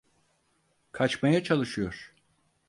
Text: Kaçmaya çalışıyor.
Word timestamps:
Kaçmaya 0.91 1.43
çalışıyor. 1.43 2.13